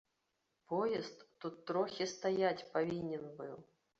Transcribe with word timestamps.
Поезд 0.71 1.19
тут 1.43 1.55
трохі 1.69 2.07
стаяць 2.13 2.67
павінен 2.73 3.23
быў. 3.43 3.55